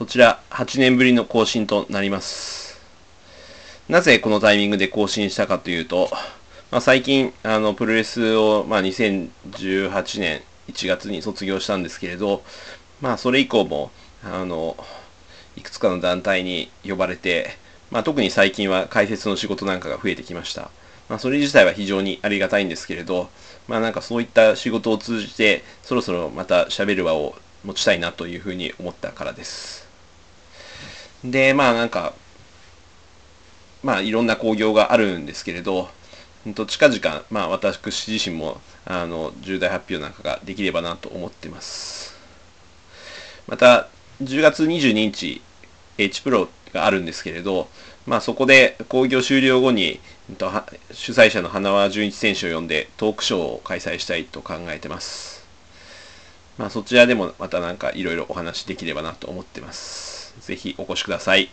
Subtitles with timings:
[0.00, 2.80] こちら8年ぶりの更新となります。
[3.86, 6.08] なぜこのタイミングで更新したかというと、
[6.70, 9.30] まあ、最近、あの、プロレスを、まあ、2018
[10.20, 10.40] 年
[10.72, 12.42] 1月に卒業したんですけれど、
[13.02, 13.90] まあ、それ以降も、
[14.24, 14.74] あの、
[15.54, 17.58] いくつかの団体に呼ばれて、
[17.90, 20.70] まあ、特に最近は解説の仕事なんかが増えてきました。
[21.10, 23.28] まあ、それ自体は非常にありがたいんですけれど、
[23.68, 27.34] まあ、なんかそういった仕事を通じて、そろそろまた喋る場を
[27.66, 29.89] 持ちたいなというふうに思ったからです。
[31.24, 32.14] で、まあなんか、
[33.82, 35.88] まあいろんな興行があるんですけれど、
[36.54, 42.16] と近々、まあ私自身も、あの、重大発表なんかができればなと思ってます。
[43.46, 43.88] また、
[44.22, 45.42] 10月22日、
[45.98, 47.68] H プロがあるんですけれど、
[48.06, 50.00] まあそこで興行終了後に、
[50.92, 55.46] 主催者の花輪純一選手を呼んでトークショーを開催したいと考えてます。
[56.56, 60.19] まあそちらでもまたなんかいろいろお話できればなと思ってます。
[60.38, 61.48] ぜひお越しください。